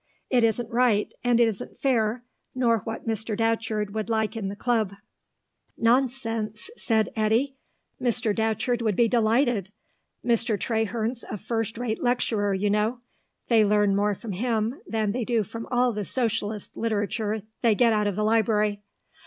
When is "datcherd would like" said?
3.37-4.35